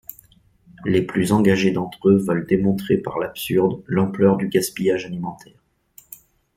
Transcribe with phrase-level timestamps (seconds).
[0.83, 5.61] Les plus engagés d'entre eux veulent démontrer par l'absurde l'ampleur du gaspillage alimentaire.